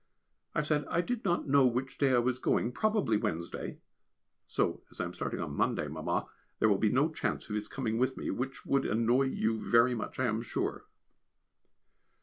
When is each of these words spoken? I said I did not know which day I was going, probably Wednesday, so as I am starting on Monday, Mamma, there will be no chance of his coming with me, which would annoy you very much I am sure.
I 0.55 0.61
said 0.63 0.85
I 0.89 1.01
did 1.01 1.23
not 1.23 1.47
know 1.47 1.67
which 1.67 1.99
day 1.99 2.15
I 2.15 2.17
was 2.17 2.39
going, 2.39 2.71
probably 2.71 3.17
Wednesday, 3.17 3.77
so 4.47 4.81
as 4.89 4.99
I 4.99 5.03
am 5.03 5.13
starting 5.13 5.39
on 5.39 5.55
Monday, 5.55 5.87
Mamma, 5.87 6.25
there 6.57 6.69
will 6.69 6.79
be 6.79 6.89
no 6.89 7.11
chance 7.11 7.47
of 7.51 7.53
his 7.53 7.67
coming 7.67 7.99
with 7.99 8.17
me, 8.17 8.31
which 8.31 8.65
would 8.65 8.87
annoy 8.87 9.25
you 9.25 9.59
very 9.59 9.93
much 9.93 10.19
I 10.19 10.25
am 10.25 10.41
sure. 10.41 10.85